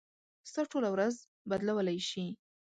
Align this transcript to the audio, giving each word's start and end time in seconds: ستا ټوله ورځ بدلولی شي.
ستا 0.49 0.61
ټوله 0.71 0.89
ورځ 0.95 1.15
بدلولی 1.49 1.99
شي. 2.09 2.25